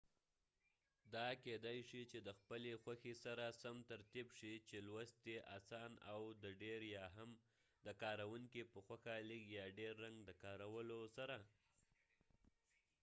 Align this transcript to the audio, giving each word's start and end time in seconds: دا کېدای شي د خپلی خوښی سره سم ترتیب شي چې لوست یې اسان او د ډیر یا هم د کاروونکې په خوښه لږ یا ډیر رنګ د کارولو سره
دا 1.15 1.27
کېدای 1.43 1.79
شي 1.89 2.01
د 2.27 2.29
خپلی 2.39 2.71
خوښی 2.83 3.13
سره 3.23 3.45
سم 3.61 3.75
ترتیب 3.91 4.27
شي 4.39 4.53
چې 4.67 4.77
لوست 4.87 5.19
یې 5.31 5.37
اسان 5.57 5.91
او 6.11 6.19
د 6.43 6.45
ډیر 6.61 6.79
یا 6.95 7.05
هم 7.17 7.29
د 7.85 7.87
کاروونکې 8.03 8.63
په 8.71 8.79
خوښه 8.85 9.15
لږ 9.29 9.43
یا 9.59 9.65
ډیر 9.79 9.93
رنګ 10.03 10.17
د 10.23 10.29
کارولو 10.43 11.01
سره 11.17 11.37